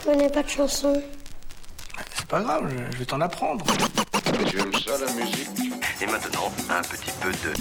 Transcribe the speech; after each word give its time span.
Je 0.00 0.06
connais 0.10 0.30
pas 0.30 0.42
de 0.42 0.48
chanson. 0.48 0.94
C'est 2.14 2.26
pas 2.26 2.40
grave, 2.40 2.72
je, 2.92 2.98
vais 2.98 3.04
t'en 3.04 3.20
apprendre. 3.20 3.66
Tu 4.46 4.58
aimes 4.58 4.72
ça 4.72 4.92
la 4.98 5.12
musique 5.12 5.50
Et 6.00 6.06
maintenant, 6.06 6.50
un 6.70 6.80
petit 6.80 7.10
peu 7.20 7.30
de... 7.30 7.52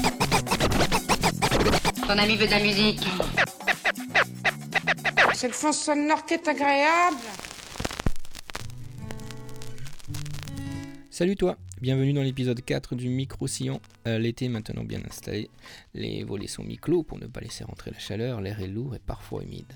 Ton 2.07 2.17
ami 2.17 2.38
veut 2.38 2.46
de 2.46 2.52
la 2.52 2.60
musique. 2.60 3.05
Cette 5.33 5.54
fond 5.54 5.73
sonore 5.73 6.25
qui 6.25 6.36
est 6.36 6.47
agréable. 6.47 7.17
Salut 11.10 11.35
toi, 11.35 11.58
bienvenue 11.81 12.13
dans 12.13 12.24
l'épisode 12.24 12.63
4 12.63 12.96
du 12.96 13.10
micro-sillon. 13.10 13.81
Euh, 14.08 14.17
L'été 14.17 14.46
est 14.46 14.49
maintenant 14.49 14.85
bien 14.85 15.01
installé, 15.06 15.49
les 15.94 16.23
volets 16.23 16.48
sont 16.48 16.63
mi-clos 16.63 17.03
pour 17.03 17.20
ne 17.20 17.27
pas 17.27 17.41
laisser 17.41 17.66
rentrer 17.66 17.91
la 17.91 17.99
chaleur, 17.99 18.40
l'air 18.40 18.62
est 18.62 18.67
lourd 18.67 18.95
et 18.95 18.99
parfois 18.99 19.44
humide. 19.44 19.73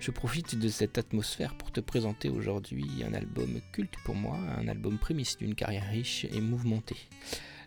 Je 0.00 0.10
profite 0.10 0.58
de 0.58 0.68
cette 0.70 0.96
atmosphère 0.96 1.54
pour 1.54 1.70
te 1.72 1.80
présenter 1.80 2.30
aujourd'hui 2.30 2.88
un 3.06 3.12
album 3.12 3.60
culte 3.70 3.96
pour 4.02 4.14
moi, 4.14 4.38
un 4.56 4.66
album 4.66 4.96
prémisse 4.96 5.36
d'une 5.36 5.54
carrière 5.54 5.86
riche 5.90 6.24
et 6.24 6.40
mouvementée. 6.40 6.96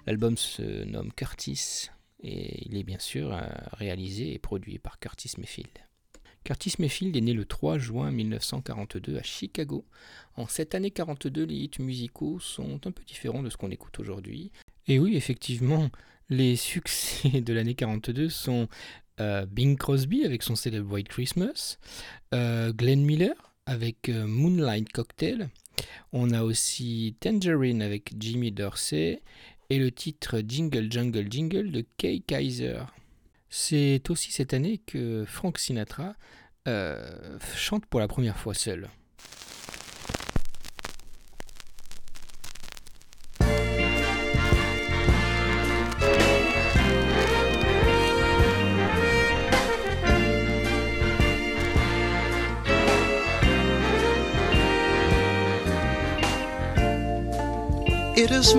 L'album 0.08 0.35
se 0.35 0.84
nomme 0.85 1.13
Curtis 1.13 1.89
et 2.23 2.66
il 2.66 2.75
est 2.75 2.84
bien 2.84 2.98
sûr 2.98 3.31
euh, 3.31 3.41
réalisé 3.73 4.34
et 4.34 4.39
produit 4.39 4.80
par 4.80 4.98
Curtis 4.98 5.34
Mayfield. 5.38 5.70
Curtis 6.44 6.73
Mayfield 6.80 7.16
est 7.16 7.22
né 7.22 7.34
le 7.34 7.45
3 7.45 7.77
juin 7.77 8.09
1942 8.09 9.17
à 9.17 9.23
Chicago. 9.23 9.86
En 10.36 10.47
cette 10.47 10.73
année 10.73 10.89
42, 10.89 11.45
les 11.45 11.55
hits 11.55 11.72
musicaux 11.80 12.39
sont 12.39 12.88
un 12.88 12.91
peu 12.91 13.03
différents 13.03 13.44
de 13.44 13.52
ce 13.52 13.58
qu'on 13.58 13.70
écoute 13.70 14.00
aujourd'hui. 14.00 14.52
Et 14.88 14.97
oui, 14.97 15.16
effectivement, 15.16 15.91
les 16.30 16.55
succès 16.55 17.41
de 17.41 17.53
l'année 17.53 17.75
42 17.75 18.30
sont 18.30 18.67
euh, 19.20 19.45
Bing 19.45 19.77
Crosby 19.77 20.26
avec 20.26 20.44
son 20.44 20.55
célèbre 20.55 20.91
White 20.91 21.09
Christmas, 21.09 21.77
euh, 22.34 22.73
Glenn 22.73 23.03
Miller 23.03 23.36
avec 23.66 24.09
euh, 24.09 24.26
Moonlight 24.26 24.91
Cocktail, 24.91 25.49
on 26.12 26.31
a 26.31 26.44
aussi 26.44 27.16
Tangerine 27.19 27.81
avec 27.81 28.14
Jimmy 28.17 28.52
Dorsey 28.52 29.22
et 29.69 29.78
le 29.78 29.91
titre 29.91 30.41
Jingle 30.45 30.91
Jungle 30.91 31.28
Jingle 31.31 31.72
de 31.72 31.86
Kay 31.97 32.19
Kaiser. 32.22 32.81
C'est 33.50 34.09
aussi 34.09 34.31
cette 34.31 34.53
année 34.53 34.80
que 34.86 35.25
Frank 35.28 35.58
Sinatra 35.58 36.16
chante 37.56 37.86
pour 37.86 38.00
la 38.00 38.08
première 38.08 38.38
fois 38.38 38.53
seul. 38.53 38.88
Is. 58.34 58.56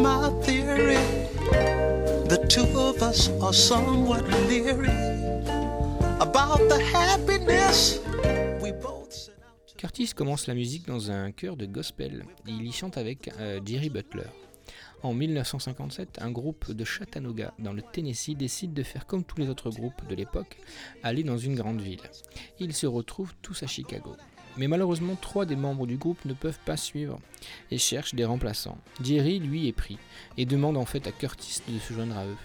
Curtis 9.76 10.14
commence 10.14 10.46
la 10.46 10.54
musique 10.54 10.86
dans 10.86 11.10
un 11.10 11.32
chœur 11.32 11.56
de 11.56 11.66
gospel. 11.66 12.24
Il 12.46 12.64
y 12.64 12.72
chante 12.72 12.96
avec 12.96 13.30
euh, 13.38 13.60
Jerry 13.64 13.90
Butler. 13.90 14.28
En 15.02 15.12
1957, 15.12 16.20
un 16.22 16.30
groupe 16.30 16.72
de 16.72 16.84
Chattanooga, 16.84 17.52
dans 17.58 17.72
le 17.72 17.82
Tennessee, 17.82 18.34
décide 18.34 18.72
de 18.72 18.82
faire 18.82 19.06
comme 19.06 19.24
tous 19.24 19.38
les 19.38 19.50
autres 19.50 19.70
groupes 19.70 20.06
de 20.08 20.14
l'époque, 20.14 20.56
aller 21.02 21.22
dans 21.22 21.36
une 21.36 21.54
grande 21.54 21.82
ville. 21.82 22.00
Ils 22.60 22.72
se 22.72 22.86
retrouvent 22.86 23.34
tous 23.42 23.62
à 23.62 23.66
Chicago. 23.66 24.16
Mais 24.56 24.68
malheureusement, 24.68 25.16
trois 25.20 25.46
des 25.46 25.56
membres 25.56 25.86
du 25.86 25.96
groupe 25.96 26.24
ne 26.24 26.32
peuvent 26.32 26.58
pas 26.64 26.76
suivre 26.76 27.18
et 27.70 27.78
cherchent 27.78 28.14
des 28.14 28.24
remplaçants. 28.24 28.78
Jerry, 29.02 29.38
lui, 29.40 29.68
est 29.68 29.72
pris 29.72 29.98
et 30.36 30.46
demande 30.46 30.76
en 30.76 30.84
fait 30.84 31.06
à 31.06 31.12
Curtis 31.12 31.60
de 31.68 31.78
se 31.78 31.92
joindre 31.92 32.16
à 32.16 32.26
eux. 32.26 32.36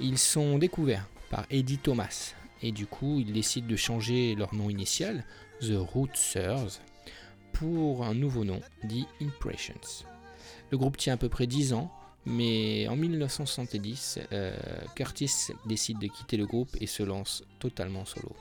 Ils 0.00 0.18
sont 0.18 0.58
découverts 0.58 1.06
par 1.30 1.46
Eddie 1.50 1.78
Thomas 1.78 2.34
et 2.62 2.72
du 2.72 2.86
coup, 2.86 3.18
ils 3.20 3.32
décident 3.32 3.66
de 3.66 3.76
changer 3.76 4.34
leur 4.34 4.54
nom 4.54 4.70
initial, 4.70 5.24
The 5.60 5.76
Rootsers, 5.76 6.80
pour 7.52 8.04
un 8.04 8.14
nouveau 8.14 8.44
nom, 8.44 8.60
dit 8.84 9.06
Impressions. 9.20 10.04
Le 10.70 10.78
groupe 10.78 10.96
tient 10.96 11.14
à 11.14 11.16
peu 11.16 11.28
près 11.28 11.46
10 11.46 11.74
ans, 11.74 11.90
mais 12.24 12.88
en 12.88 12.96
1970, 12.96 14.18
euh, 14.32 14.56
Curtis 14.94 15.52
décide 15.66 15.98
de 15.98 16.08
quitter 16.08 16.36
le 16.36 16.46
groupe 16.46 16.76
et 16.80 16.86
se 16.86 17.02
lance 17.02 17.44
totalement 17.58 18.04
solo. 18.04 18.34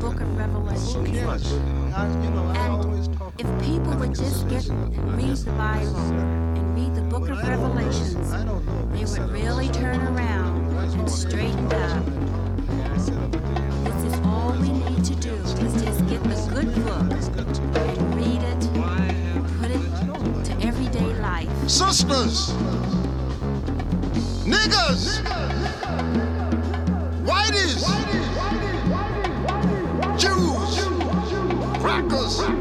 Turned 0.00 0.10
to 0.10 0.10
the 0.10 0.10
book 0.10 0.20
of 0.20 0.38
Revelation. 0.38 1.06
And 2.56 3.38
if 3.38 3.64
people 3.64 3.96
would 3.96 4.14
just 4.14 4.48
get 4.48 4.68
and 4.68 5.16
read 5.16 5.36
the 5.36 5.52
Bible 5.52 5.96
and 5.96 6.74
read 6.74 6.94
the 6.94 7.02
book 7.02 7.28
of 7.28 7.38
Revelations, 7.46 8.30
they 8.92 9.04
would 9.04 9.30
really 9.30 9.68
turn 9.68 10.00
around 10.00 10.70
and 10.98 11.10
straighten 11.10 11.72
up. 11.72 12.04
This 13.84 14.12
is 14.12 14.20
all 14.24 14.52
we 14.60 14.70
need 14.70 15.04
to 15.04 15.14
do 15.16 15.34
is 15.34 15.54
just 15.54 16.06
get 16.06 16.22
the 16.22 16.34
good 16.52 16.74
book 16.84 17.10
and 17.76 18.14
read 18.14 18.42
it, 18.42 18.60
put 19.60 19.70
it 19.70 19.82
to 20.44 20.66
everyday 20.66 21.14
life. 21.20 21.50
Sisters! 21.68 22.50
Niggas! 24.44 25.22
Whiteys! 27.24 28.77
Jesus. 32.28 32.57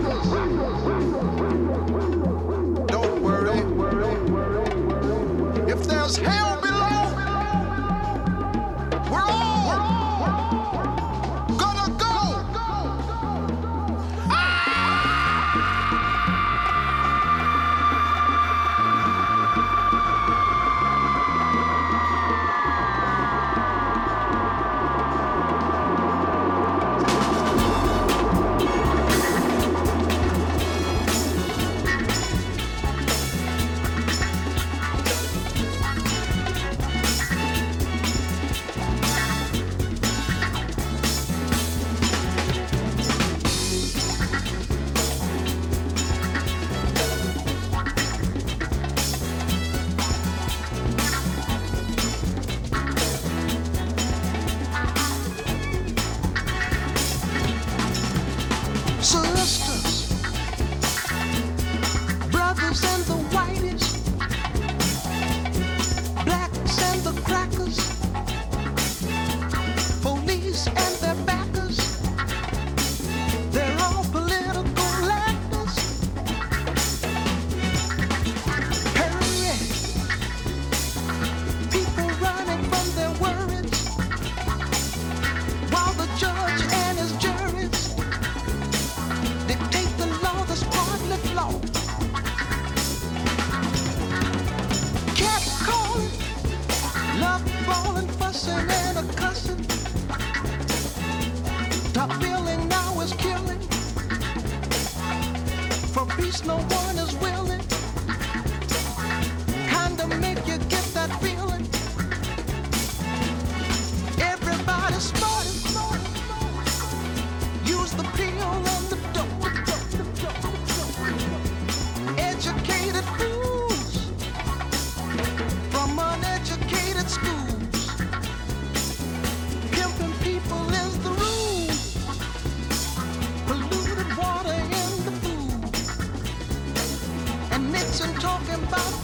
and 138.00 138.22
talking 138.22 138.54
about 138.54 138.97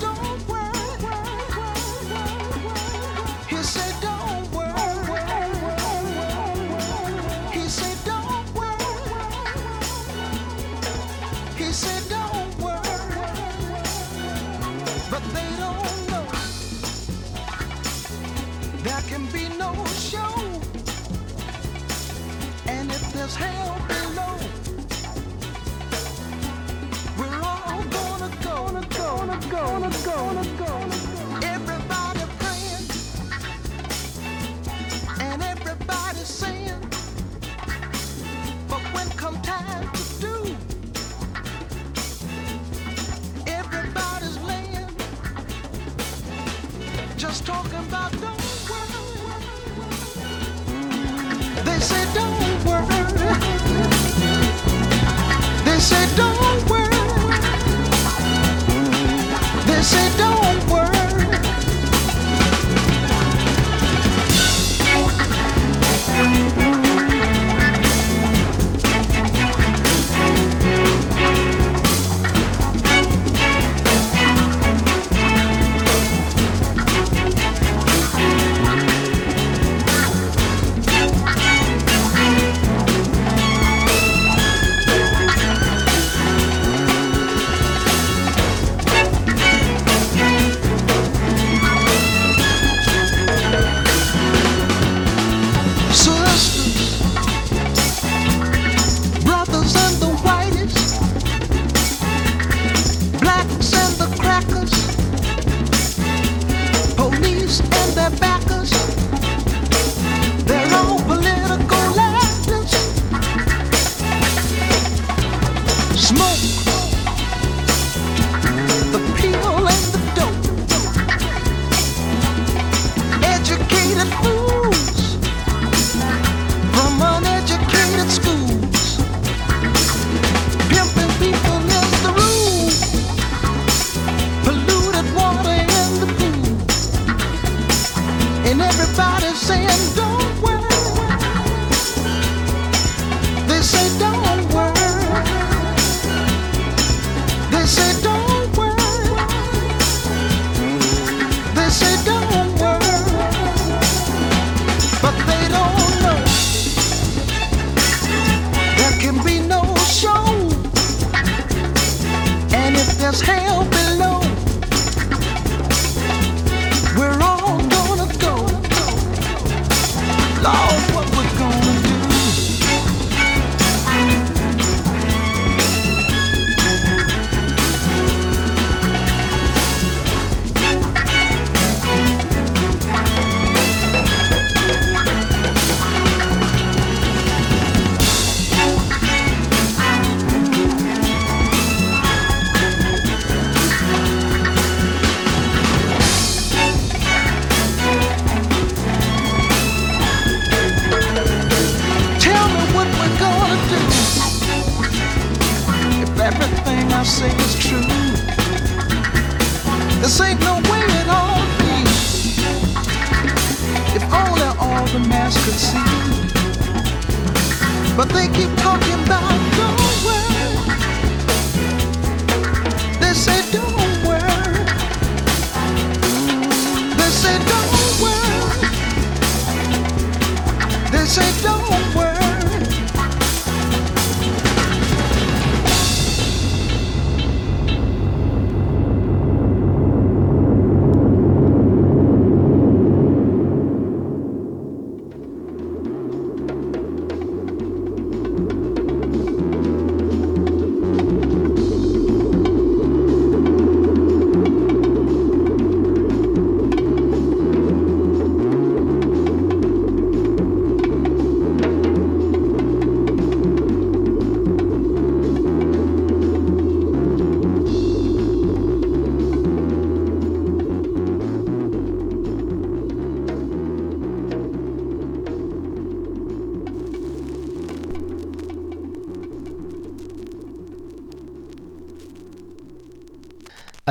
Smoke! 115.95 116.62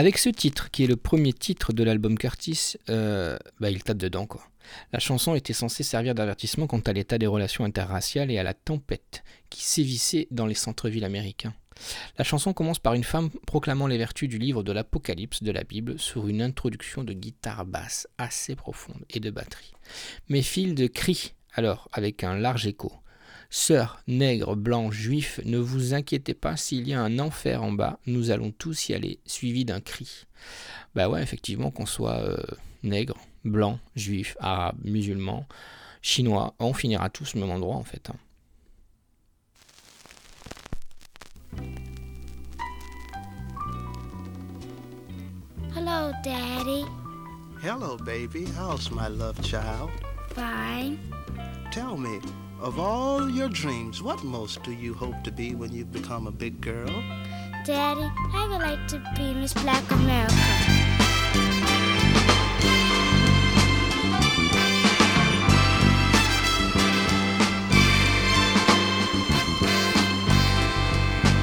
Avec 0.02 0.18
ce 0.18 0.30
titre, 0.30 0.68
qui 0.72 0.82
est 0.82 0.88
le 0.88 0.96
premier 0.96 1.32
titre 1.32 1.72
de 1.72 1.84
l'album 1.84 2.18
Curtis, 2.18 2.74
euh, 2.90 3.38
bah, 3.60 3.70
il 3.70 3.84
tape 3.84 3.98
dedans 3.98 4.26
quoi. 4.26 4.42
La 4.92 4.98
chanson 4.98 5.36
était 5.36 5.52
censée 5.52 5.84
servir 5.84 6.16
d'avertissement 6.16 6.66
quant 6.66 6.80
à 6.80 6.92
l'état 6.92 7.18
des 7.18 7.28
relations 7.28 7.64
interraciales 7.64 8.32
et 8.32 8.36
à 8.36 8.42
la 8.42 8.52
tempête 8.52 9.22
qui 9.48 9.62
sévissait 9.62 10.26
dans 10.32 10.46
les 10.46 10.56
centres-villes 10.56 11.04
américains. 11.04 11.54
La 12.18 12.24
chanson 12.24 12.52
commence 12.52 12.80
par 12.80 12.94
une 12.94 13.04
femme 13.04 13.30
proclamant 13.46 13.86
les 13.86 13.96
vertus 13.96 14.28
du 14.28 14.38
livre 14.38 14.64
de 14.64 14.72
l'Apocalypse 14.72 15.44
de 15.44 15.52
la 15.52 15.62
Bible 15.62 15.96
sur 16.00 16.26
une 16.26 16.42
introduction 16.42 17.04
de 17.04 17.12
guitare 17.12 17.64
basse 17.64 18.08
assez 18.18 18.56
profonde 18.56 19.04
et 19.08 19.20
de 19.20 19.30
batterie. 19.30 19.70
Mais 20.28 20.42
fils 20.42 20.74
de 20.74 20.88
crie 20.88 21.34
alors 21.54 21.88
avec 21.92 22.24
un 22.24 22.36
large 22.36 22.66
écho. 22.66 22.92
Sœurs, 23.54 23.98
nègres, 24.08 24.56
blancs, 24.56 24.94
juifs, 24.94 25.38
ne 25.44 25.58
vous 25.58 25.92
inquiétez 25.92 26.32
pas, 26.32 26.56
s'il 26.56 26.88
y 26.88 26.94
a 26.94 27.02
un 27.02 27.18
enfer 27.18 27.62
en 27.62 27.70
bas, 27.70 27.98
nous 28.06 28.30
allons 28.30 28.50
tous 28.50 28.88
y 28.88 28.94
aller, 28.94 29.20
suivi 29.26 29.66
d'un 29.66 29.78
cri. 29.80 30.24
Bah 30.94 31.10
ouais, 31.10 31.22
effectivement, 31.22 31.70
qu'on 31.70 31.84
soit 31.84 32.16
euh, 32.16 32.38
nègre, 32.82 33.18
blanc, 33.44 33.78
juif, 33.94 34.38
arabe, 34.40 34.78
musulman, 34.82 35.46
chinois, 36.00 36.54
on 36.60 36.72
finira 36.72 37.10
tous 37.10 37.34
au 37.34 37.40
même 37.40 37.50
endroit 37.50 37.76
en 37.76 37.84
fait. 37.84 38.08
hein. 38.08 38.16
Hello, 45.76 46.10
Daddy. 46.24 46.86
Hello, 47.62 47.98
baby. 47.98 48.46
How's 48.46 48.90
my 48.90 49.08
love 49.08 49.38
child? 49.42 49.90
Fine. 50.34 50.98
Tell 51.70 51.98
me, 51.98 52.18
of 52.62 52.78
all 52.78 53.28
your 53.28 53.48
dreams, 53.48 54.02
what 54.02 54.22
most 54.22 54.62
do 54.62 54.72
you 54.72 54.94
hope 54.94 55.24
to 55.24 55.32
be 55.32 55.54
when 55.56 55.72
you 55.72 55.84
become 55.84 56.28
a 56.28 56.30
big 56.30 56.60
girl? 56.60 56.88
Daddy, 57.64 58.08
I 58.32 58.46
would 58.48 58.60
like 58.60 58.86
to 58.88 59.02
be 59.16 59.34
Miss 59.34 59.52
Black 59.52 59.90
America. 59.90 60.32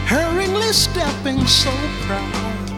hurriedly 0.06 0.74
stepping 0.74 1.46
so 1.46 1.72
proud. 2.02 2.70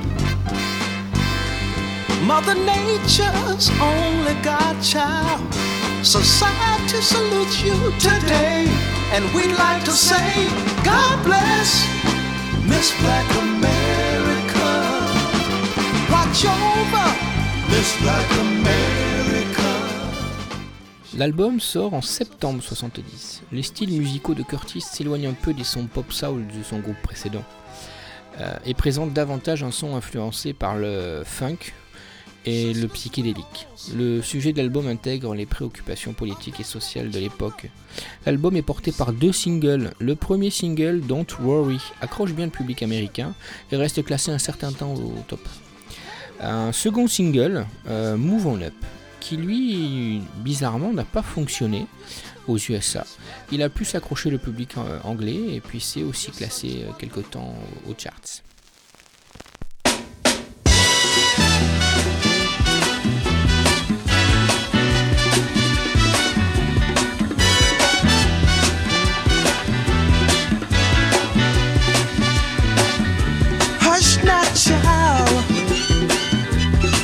Mother 2.24 2.56
Nature's 2.56 3.70
only 3.80 4.34
godchild. 4.44 5.71
You 6.02 7.92
today, 8.00 8.66
and 9.14 9.24
we'd 9.36 9.56
like 9.56 9.84
to 9.84 9.92
say, 9.92 10.48
God 10.84 11.24
bless 11.24 11.86
Miss 12.68 12.92
Black 13.02 13.30
America. 13.38 14.70
Watch 16.10 16.46
over 16.46 17.08
Miss 17.70 17.96
Black 18.02 18.32
America. 18.40 19.62
L'album 21.16 21.60
sort 21.60 21.94
en 21.94 22.02
septembre 22.02 22.64
70. 22.64 23.44
Les 23.52 23.62
styles 23.62 23.92
musicaux 23.92 24.34
de 24.34 24.42
Curtis 24.42 24.82
s'éloignent 24.82 25.28
un 25.28 25.34
peu 25.34 25.54
des 25.54 25.64
sons 25.64 25.86
pop 25.86 26.12
soul 26.12 26.48
de 26.48 26.64
son 26.64 26.80
groupe 26.80 27.02
précédent 27.04 27.44
euh, 28.40 28.56
et 28.66 28.74
présente 28.74 29.14
davantage 29.14 29.62
un 29.62 29.72
son 29.72 29.96
influencé 29.96 30.54
par 30.54 30.78
le 30.78 31.22
funk 31.24 31.74
et 32.46 32.74
le 32.74 32.88
psychédélique. 32.88 33.68
Le 33.96 34.22
sujet 34.22 34.54
de 34.54 34.58
l'album 34.58 34.88
intègre 34.88 35.34
les 35.34 35.46
préoccupations 35.46 36.14
politiques 36.14 36.60
et 36.60 36.64
sociales 36.64 37.10
de 37.10 37.20
l'époque. 37.20 37.70
L'album 38.26 38.56
est 38.56 38.62
porté 38.62 38.92
par 38.92 39.14
deux 39.14 39.32
singles. 39.32 39.92
Le 40.00 40.16
premier 40.16 40.50
single, 40.50 41.02
Don't 41.02 41.26
Worry, 41.40 41.80
accroche 42.02 42.34
bien 42.34 42.46
le 42.46 42.52
public 42.52 42.84
américain 42.84 43.34
et 43.72 43.76
reste 43.76 44.04
classé 44.04 44.32
un 44.32 44.38
certain 44.38 44.72
temps 44.72 44.94
au 44.94 45.14
top. 45.28 45.48
Un 46.40 46.72
second 46.72 47.08
single, 47.08 47.66
euh, 47.88 48.18
Move 48.18 48.48
On 48.48 48.62
Up, 48.62 48.74
qui 49.20 49.38
lui, 49.38 50.22
bizarrement, 50.38 50.92
n'a 50.92 51.04
pas 51.04 51.22
fonctionné 51.22 51.86
aux 52.48 52.58
USA. 52.58 53.06
Il 53.52 53.62
a 53.62 53.70
pu 53.70 53.86
s'accrocher 53.86 54.30
le 54.32 54.40
public 54.40 54.72
euh, 54.78 55.00
anglais 55.04 55.40
et 55.54 55.60
puis 55.60 55.80
c'est 55.80 56.04
aussi 56.04 56.32
classé 56.32 56.84
euh, 56.84 56.92
quelque 56.98 57.20
temps 57.20 57.54
aux 57.88 57.94
charts. 57.98 58.42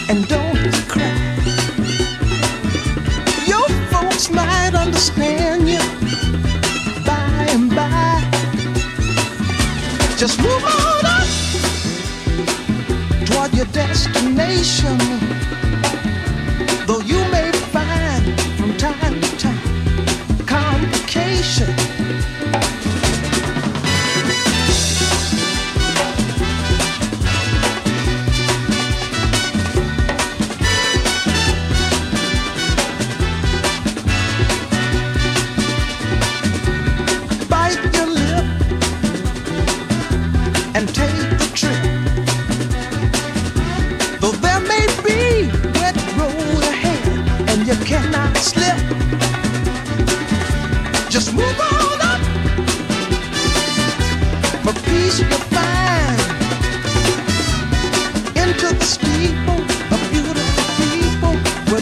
And 0.09 0.27
don't 0.27 0.73
cry. 0.87 1.35
Your 3.45 3.67
folks 3.91 4.29
might 4.29 4.73
understand 4.73 5.67
you 5.69 5.79
by 7.05 7.45
and 7.49 7.69
by. 7.69 8.23
Just 10.17 10.39
move 10.39 10.63
on 10.63 11.05
up 11.05 11.27
toward 13.25 13.53
your 13.53 13.67
destination. 13.67 15.26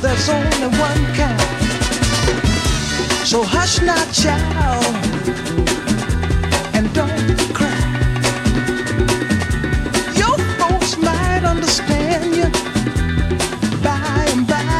There's 0.05 0.29
only 0.29 0.67
one 0.77 1.03
kind. 1.17 1.41
So 3.25 3.41
hush 3.41 3.81
now, 3.81 4.03
child 4.11 4.85
and 6.75 6.85
don't 6.93 7.37
cry. 7.57 7.81
Your 10.21 10.37
folks 10.59 10.91
might 10.97 11.43
understand 11.43 12.35
you 12.39 12.47
by 13.81 14.19
and 14.33 14.45
by. 14.45 14.77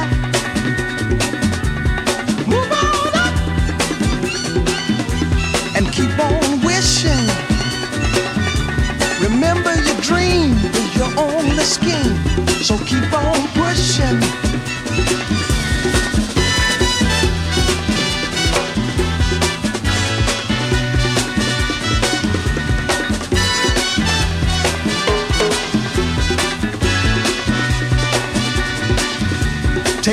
Move 2.54 2.72
on 2.86 3.14
up 3.26 3.36
and 5.76 5.86
keep 5.98 6.14
on 6.30 6.62
wishing. 6.70 7.26
Remember, 9.28 9.74
your 9.88 10.00
dream 10.02 10.52
is 10.80 10.90
your 10.96 11.12
only 11.18 11.66
scheme, 11.76 12.16
so 12.62 12.78
keep 12.86 13.12
on 13.12 13.35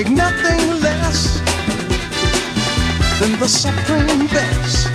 Take 0.02 0.16
nothing 0.16 0.80
less 0.80 1.38
than 3.20 3.38
the 3.38 3.46
supreme 3.46 4.26
best. 4.26 4.88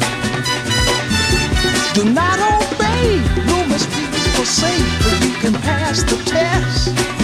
Do 1.96 2.04
not 2.12 2.38
obey, 2.40 3.22
must 3.70 3.90
be 3.92 4.04
forsake, 4.36 4.84
but 5.04 5.26
you 5.26 5.34
can 5.36 5.54
pass 5.62 6.04
the 6.04 6.22
test. 6.26 7.17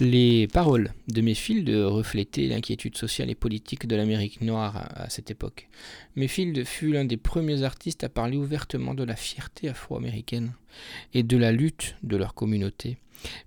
Les 0.00 0.48
paroles 0.48 0.92
de 1.06 1.20
Mayfield 1.20 1.68
reflétaient 1.68 2.48
l'inquiétude 2.48 2.96
sociale 2.96 3.30
et 3.30 3.36
politique 3.36 3.86
de 3.86 3.94
l'Amérique 3.94 4.40
noire 4.40 4.88
à, 4.92 5.08
cette 5.08 5.30
époque. 5.30 5.68
Mayfield 6.16 6.64
fut 6.64 6.92
l'un 6.92 7.04
des 7.04 7.16
premiers 7.16 7.62
artistes 7.62 8.02
à 8.02 8.08
parler 8.08 8.36
ouvertement 8.36 8.94
de 8.94 9.04
la 9.04 9.14
fierté 9.14 9.68
afro-américaine 9.68 10.52
et 11.12 11.22
de 11.22 11.36
la 11.36 11.52
lutte 11.52 11.94
de 12.02 12.16
leur 12.16 12.34
communauté. 12.34 12.98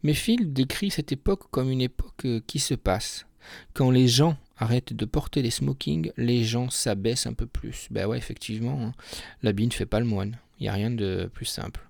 Mayfield 0.03 0.53
décrit 0.53 0.89
cette 0.89 1.11
époque 1.11 1.51
comme 1.51 1.69
une 1.69 1.81
époque 1.81 2.25
euh, 2.25 2.39
qui 2.47 2.59
se 2.59 2.75
passe. 2.75 3.25
Quand 3.73 3.91
les 3.91 4.07
gens 4.07 4.37
arrêtent 4.57 4.93
de 4.93 5.05
porter 5.05 5.41
les 5.41 5.51
smokings, 5.51 6.11
les 6.15 6.45
gens 6.45 6.69
s'abaissent 6.69 7.27
un 7.27 7.33
peu 7.33 7.45
plus. 7.45 7.87
Ben 7.91 8.07
ouais, 8.07 8.17
effectivement, 8.17 8.81
hein, 8.81 8.93
l'habit 9.43 9.67
ne 9.67 9.73
fait 9.73 9.85
pas 9.85 9.99
le 9.99 10.05
moine. 10.05 10.37
Il 10.59 10.63
n'y 10.63 10.69
a 10.69 10.73
rien 10.73 10.91
de 10.91 11.29
plus 11.33 11.45
simple. 11.45 11.86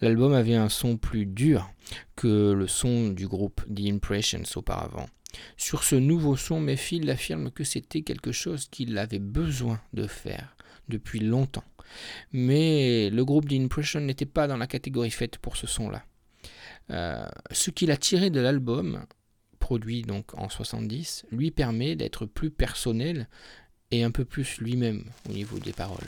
L'album 0.00 0.32
avait 0.32 0.54
un 0.54 0.68
son 0.68 0.96
plus 0.96 1.26
dur 1.26 1.70
que 2.16 2.52
le 2.52 2.66
son 2.66 3.08
du 3.08 3.26
groupe 3.26 3.62
The 3.74 3.86
Impressions 3.92 4.42
auparavant. 4.56 5.08
Sur 5.56 5.84
ce 5.84 5.96
nouveau 5.96 6.36
son, 6.36 6.60
Mayfield 6.60 7.08
affirme 7.08 7.50
que 7.50 7.64
c'était 7.64 8.02
quelque 8.02 8.32
chose 8.32 8.68
qu'il 8.68 8.96
avait 8.98 9.18
besoin 9.18 9.80
de 9.92 10.06
faire 10.06 10.56
depuis 10.88 11.20
longtemps. 11.20 11.64
Mais 12.32 13.10
le 13.10 13.24
groupe 13.24 13.48
The 13.48 13.54
Impression 13.54 14.00
n'était 14.00 14.26
pas 14.26 14.46
dans 14.46 14.56
la 14.56 14.66
catégorie 14.66 15.10
faite 15.10 15.38
pour 15.38 15.56
ce 15.56 15.66
son-là. 15.66 16.04
Euh, 16.90 17.26
ce 17.50 17.70
qu'il 17.70 17.90
a 17.90 17.96
tiré 17.96 18.30
de 18.30 18.40
l'album, 18.40 19.04
produit 19.58 20.02
donc 20.02 20.36
en 20.36 20.48
70, 20.48 21.26
lui 21.30 21.50
permet 21.50 21.94
d'être 21.94 22.26
plus 22.26 22.50
personnel 22.50 23.28
et 23.90 24.02
un 24.02 24.10
peu 24.10 24.24
plus 24.24 24.58
lui-même 24.58 25.04
au 25.28 25.32
niveau 25.32 25.58
des 25.58 25.72
paroles. 25.72 25.98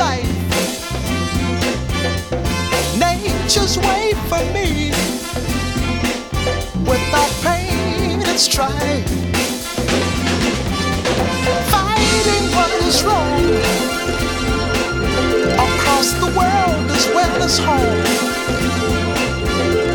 Life 0.00 0.40
nature's 3.50 3.76
way 3.78 4.12
for 4.28 4.42
me 4.54 4.90
without 6.88 7.32
pain 7.42 8.22
and 8.22 8.38
strife. 8.38 9.10
Fighting 11.74 12.44
what 12.56 12.70
is 12.88 13.02
wrong 13.02 13.42
across 15.68 16.12
the 16.22 16.30
world 16.38 16.90
as 16.98 17.06
well 17.08 17.42
as 17.42 17.58
home. 17.58 18.04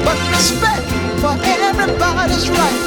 But 0.03 0.19
respect 0.35 0.87
for 1.21 1.35
everybody's 1.65 2.49
right 2.49 2.81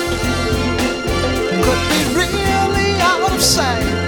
could 1.64 1.82
be 1.92 2.00
really 2.14 3.00
out 3.00 3.32
of 3.32 3.40
sight. 3.40 4.07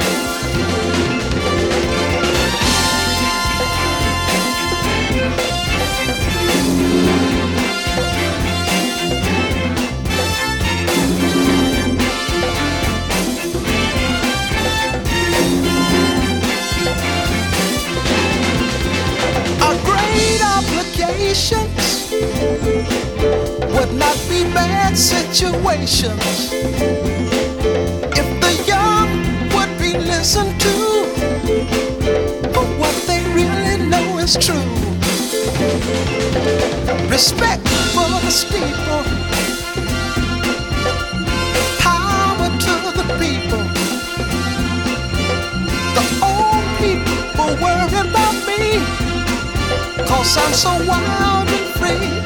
Obligations 21.41 22.13
would 23.73 23.93
not 23.95 24.17
be 24.29 24.45
bad 24.53 24.97
situations 24.97 26.53
if 28.13 28.27
the 28.41 28.63
young 28.67 29.09
would 29.55 29.73
be 29.79 29.97
listened 29.97 30.61
to 30.61 31.05
for 32.53 32.65
what 32.79 32.95
they 33.07 33.21
really 33.35 33.89
know 33.89 34.19
is 34.19 34.37
true. 34.37 34.69
Respect 37.09 37.67
for 37.95 38.09
the 38.21 38.31
steeple, 38.31 39.20
I'm 50.23 50.53
so 50.53 50.69
wild 50.87 51.49
and 51.49 51.67
free. 51.77 52.20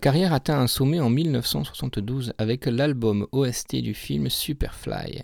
Carrière 0.00 0.32
atteint 0.32 0.58
un 0.58 0.66
sommet 0.66 0.98
en 0.98 1.10
1972 1.10 2.32
avec 2.38 2.64
l'album 2.64 3.26
OST 3.32 3.76
du 3.76 3.92
film 3.92 4.30
Superfly. 4.30 5.20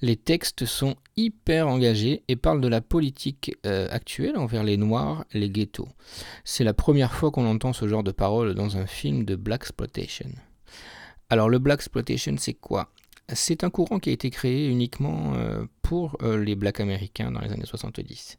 Les 0.00 0.16
textes 0.16 0.64
sont 0.64 0.96
hyper 1.16 1.68
engagés 1.68 2.24
et 2.28 2.34
parlent 2.34 2.62
de 2.62 2.68
la 2.68 2.80
politique 2.80 3.54
euh, 3.66 3.86
actuelle 3.90 4.38
envers 4.38 4.64
les 4.64 4.78
Noirs, 4.78 5.26
les 5.34 5.50
ghettos. 5.50 5.88
C'est 6.42 6.64
la 6.64 6.72
première 6.72 7.12
fois 7.12 7.30
qu'on 7.30 7.46
entend 7.46 7.74
ce 7.74 7.86
genre 7.86 8.02
de 8.02 8.12
paroles 8.12 8.54
dans 8.54 8.78
un 8.78 8.86
film 8.86 9.24
de 9.24 9.36
Black 9.36 9.60
Exploitation. 9.64 10.30
Alors 11.28 11.50
le 11.50 11.58
Black 11.58 11.80
Exploitation, 11.80 12.34
c'est 12.38 12.54
quoi? 12.54 12.90
C'est 13.32 13.64
un 13.64 13.70
courant 13.70 13.98
qui 13.98 14.10
a 14.10 14.12
été 14.12 14.30
créé 14.30 14.68
uniquement 14.68 15.34
euh, 15.34 15.64
pour 15.82 16.16
euh, 16.22 16.42
les 16.42 16.56
Blacks 16.56 16.80
américains 16.80 17.30
dans 17.30 17.40
les 17.40 17.52
années 17.52 17.64
70. 17.64 18.38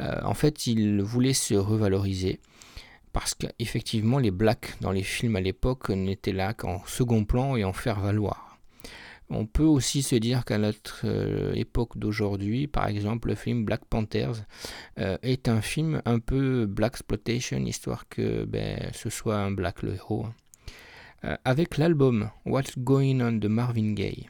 Euh, 0.00 0.20
en 0.24 0.34
fait, 0.34 0.66
ils 0.66 1.00
voulaient 1.00 1.32
se 1.32 1.54
revaloriser 1.54 2.40
parce 3.16 3.34
qu'effectivement 3.34 4.18
les 4.18 4.30
blacks 4.30 4.74
dans 4.82 4.92
les 4.92 5.02
films 5.02 5.36
à 5.36 5.40
l'époque 5.40 5.88
n'étaient 5.88 6.34
là 6.34 6.52
qu'en 6.52 6.84
second 6.84 7.24
plan 7.24 7.56
et 7.56 7.64
en 7.64 7.72
faire 7.72 7.98
valoir. 7.98 8.58
On 9.30 9.46
peut 9.46 9.64
aussi 9.64 10.02
se 10.02 10.16
dire 10.16 10.44
qu'à 10.44 10.58
notre 10.58 11.00
euh, 11.06 11.54
époque 11.54 11.96
d'aujourd'hui, 11.96 12.66
par 12.66 12.86
exemple, 12.88 13.28
le 13.28 13.34
film 13.34 13.64
Black 13.64 13.86
Panthers 13.86 14.44
euh, 14.98 15.16
est 15.22 15.48
un 15.48 15.62
film 15.62 16.02
un 16.04 16.18
peu 16.18 16.66
black 16.66 16.92
exploitation, 16.92 17.56
histoire 17.64 18.06
que 18.10 18.44
ben, 18.44 18.90
ce 18.92 19.08
soit 19.08 19.38
un 19.38 19.50
black 19.50 19.82
le 19.82 19.94
héros. 19.94 20.26
Euh, 21.24 21.38
avec 21.46 21.78
l'album 21.78 22.28
What's 22.44 22.78
Going 22.78 23.20
On 23.22 23.32
de 23.32 23.48
Marvin 23.48 23.94
Gaye, 23.94 24.28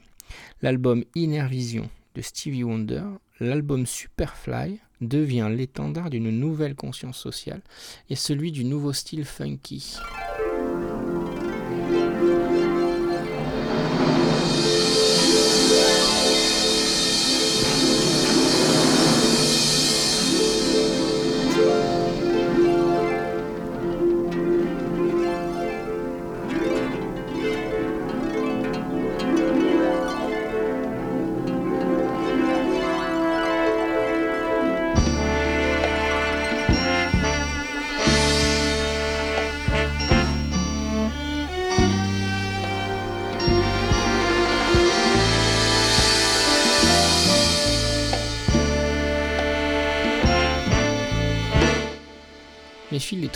l'album 0.63 1.03
Inner 1.17 1.49
Vision 1.49 1.91
de 2.15 2.21
Stevie 2.21 2.63
Wonder, 2.63 3.03
l'album 3.41 3.87
Superfly 3.87 4.81
devient 5.01 5.49
l'étendard 5.51 6.11
d'une 6.11 6.31
nouvelle 6.31 6.75
conscience 6.75 7.19
sociale 7.19 7.63
et 8.09 8.17
celui 8.17 8.53
du 8.53 8.65
nouveau 8.65 8.93
style 8.93 9.25
funky. 9.25 9.97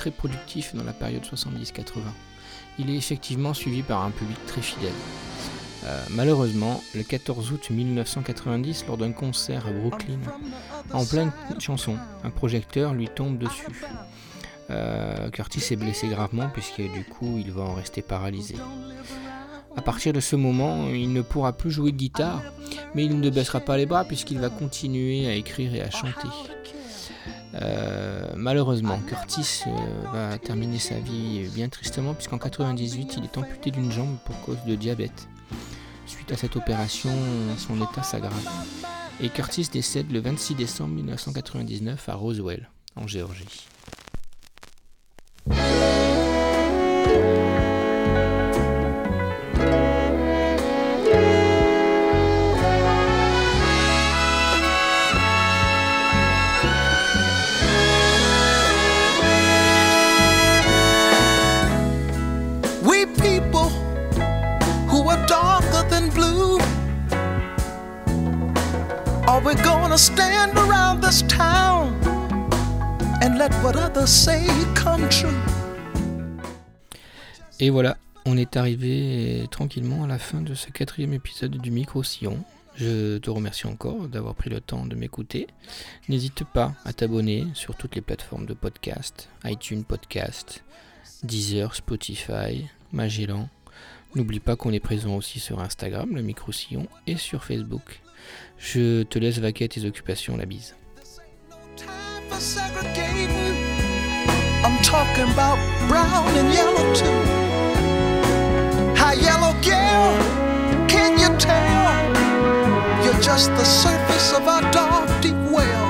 Très 0.01 0.11
productif 0.11 0.75
dans 0.75 0.83
la 0.83 0.95
période 0.95 1.23
70-80. 1.23 1.85
Il 2.79 2.89
est 2.89 2.97
effectivement 2.97 3.53
suivi 3.53 3.83
par 3.83 4.03
un 4.03 4.11
public 4.11 4.39
très 4.47 4.63
fidèle. 4.63 4.95
Euh, 5.85 6.03
malheureusement, 6.09 6.83
le 6.95 7.03
14 7.03 7.53
août 7.53 7.69
1990, 7.69 8.87
lors 8.89 8.97
d'un 8.97 9.13
concert 9.13 9.67
à 9.67 9.73
Brooklyn, 9.73 10.19
en 10.95 11.05
pleine 11.05 11.31
chanson, 11.59 11.97
un 12.25 12.31
projecteur 12.31 12.95
lui 12.95 13.09
tombe 13.09 13.37
dessus. 13.37 13.67
Euh, 14.71 15.29
Curtis 15.29 15.75
est 15.75 15.77
blessé 15.77 16.09
gravement 16.09 16.49
puisque 16.49 16.81
du 16.81 17.05
coup 17.05 17.37
il 17.37 17.53
va 17.53 17.63
en 17.63 17.75
rester 17.75 18.01
paralysé. 18.01 18.55
À 19.77 19.83
partir 19.83 20.15
de 20.15 20.21
ce 20.21 20.35
moment, 20.35 20.89
il 20.89 21.13
ne 21.13 21.21
pourra 21.21 21.53
plus 21.53 21.71
jouer 21.71 21.93
de 21.93 21.99
guitare, 21.99 22.41
mais 22.95 23.05
il 23.05 23.21
ne 23.21 23.29
baissera 23.29 23.61
pas 23.61 23.77
les 23.77 23.85
bras 23.85 24.05
puisqu'il 24.05 24.39
va 24.39 24.49
continuer 24.49 25.27
à 25.27 25.35
écrire 25.35 25.75
et 25.75 25.83
à 25.83 25.91
chanter. 25.91 26.29
Euh, 27.55 28.31
malheureusement, 28.37 28.99
Curtis 29.07 29.65
euh, 29.67 29.71
va 30.13 30.39
terminer 30.39 30.79
sa 30.79 30.99
vie 30.99 31.49
bien 31.55 31.69
tristement 31.69 32.15
puisqu'en 32.15 32.39
98 32.39 33.15
il 33.17 33.25
est 33.25 33.39
amputé 33.39 33.71
d'une 33.71 33.91
jambe 33.91 34.17
pour 34.25 34.41
cause 34.43 34.63
de 34.67 34.75
diabète. 34.75 35.29
Suite 36.07 36.33
à 36.33 36.37
cette 36.37 36.57
opération, 36.57 37.11
son 37.57 37.81
état 37.83 38.03
s'aggrave. 38.03 38.49
Et 39.21 39.29
Curtis 39.29 39.69
décède 39.73 40.11
le 40.11 40.21
26 40.21 40.55
décembre 40.55 40.95
1999 40.95 42.09
à 42.09 42.15
Roswell, 42.15 42.71
en 42.97 43.07
Géorgie. 43.07 43.67
Et 77.62 77.68
voilà, 77.68 77.99
on 78.25 78.38
est 78.38 78.57
arrivé 78.57 79.46
tranquillement 79.51 80.05
à 80.05 80.07
la 80.07 80.18
fin 80.18 80.40
de 80.40 80.55
ce 80.55 80.70
quatrième 80.70 81.12
épisode 81.12 81.59
du 81.59 81.70
Micro-Sillon. 81.70 82.42
Je 82.75 83.18
te 83.18 83.29
remercie 83.29 83.66
encore 83.66 84.09
d'avoir 84.09 84.35
pris 84.35 84.49
le 84.49 84.62
temps 84.62 84.87
de 84.87 84.94
m'écouter. 84.94 85.46
N'hésite 86.09 86.44
pas 86.44 86.73
à 86.87 86.94
t'abonner 86.94 87.46
sur 87.53 87.75
toutes 87.75 87.96
les 87.96 88.01
plateformes 88.01 88.46
de 88.46 88.55
podcast, 88.55 89.29
iTunes 89.44 89.85
Podcast, 89.85 90.64
Deezer, 91.23 91.75
Spotify, 91.75 92.66
Magellan. 92.92 93.51
N'oublie 94.14 94.40
pas 94.40 94.57
qu'on 94.57 94.73
est 94.73 94.81
présent 94.81 95.14
aussi 95.14 95.38
sur 95.38 95.61
Instagram, 95.61 96.14
le 96.14 96.23
Micro-Sillon, 96.23 96.87
et 97.07 97.16
sur 97.16 97.44
Facebook. 97.44 98.01
Je 98.57 99.03
te 99.03 99.18
laisse 99.18 99.37
vaquer 99.37 99.66
à 99.66 99.68
tes 99.68 99.85
occupations, 99.85 100.38
la 100.38 100.46
bise. 100.46 100.75
The 113.48 113.64
surface 113.64 114.33
of 114.33 114.46
our 114.46 114.61
dark, 114.70 115.09
deep 115.22 115.40
well. 115.50 115.87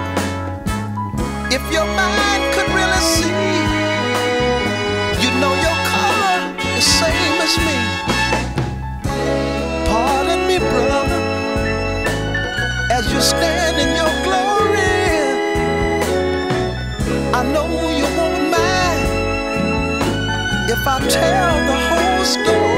If 1.50 1.62
your 1.72 1.86
mind 1.86 2.42
could 2.54 2.68
really 2.78 3.02
see, 3.16 3.34
you 5.22 5.30
know 5.40 5.52
your 5.66 5.78
color 5.90 6.38
is 6.78 6.84
same 6.84 7.38
as 7.46 7.54
me. 7.66 7.76
Pardon 9.90 10.46
me, 10.46 10.58
brother, 10.58 11.22
as 12.92 13.12
you 13.12 13.20
stand 13.20 13.78
in 13.84 13.90
your 14.00 14.12
glory. 14.24 15.50
I 17.34 17.42
know 17.52 17.68
you 18.00 18.06
won't 18.18 18.50
mind 18.54 19.30
if 20.70 20.86
I 20.86 20.98
tell 21.08 21.54
the 21.66 21.78
whole 21.88 22.24
story. 22.24 22.69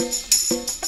Música 0.00 0.79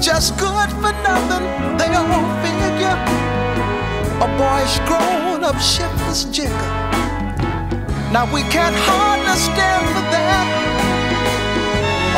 just 0.00 0.38
good 0.38 0.70
for 0.80 0.92
nothing. 1.02 1.44
They 1.76 1.92
all 1.94 2.28
figure 2.42 2.98
a 4.20 4.26
boy's 4.36 4.78
grown 4.88 5.44
up 5.44 5.60
shiftless 5.60 6.24
jigger. 6.24 6.50
Now 8.12 8.26
we 8.32 8.42
can't 8.42 8.74
hardly 8.74 9.36
stand 9.36 9.86
for 9.94 10.02
that. 10.10 10.46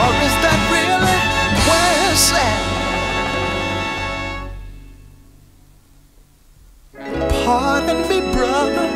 Or 0.00 0.10
is 0.26 0.34
that 0.44 0.58
really 0.72 1.18
where 1.68 1.94
it's 2.10 2.32
at? 2.32 2.58
Pardon 7.44 8.00
me, 8.08 8.18
brother, 8.32 8.88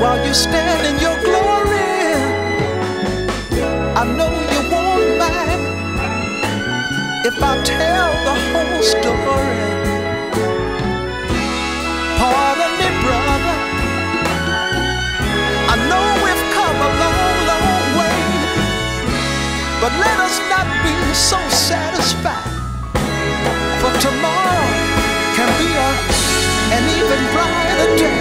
while 0.00 0.20
you 0.26 0.32
stand 0.32 0.86
in 0.86 0.96
your 1.02 1.16
glory. 1.22 1.88
I 3.94 4.04
know 4.16 4.37
if 7.24 7.42
I 7.42 7.54
tell 7.64 8.10
the 8.28 8.36
whole 8.50 8.82
story. 8.82 9.62
Pardon 12.18 12.72
me, 12.78 12.88
brother. 13.02 13.56
I 15.72 15.76
know 15.90 16.04
we've 16.24 16.46
come 16.54 16.78
a 16.88 16.90
long, 17.02 17.36
long 17.50 17.84
way, 18.00 18.20
but 19.82 19.92
let 20.04 20.18
us 20.26 20.38
not 20.48 20.66
be 20.84 20.94
so 21.14 21.38
satisfied. 21.48 22.54
For 23.80 23.92
tomorrow 23.98 24.64
can 25.36 25.50
be 25.58 25.68
a, 25.74 25.90
an 26.76 26.84
even 26.98 27.20
brighter 27.34 27.96
day. 27.96 28.17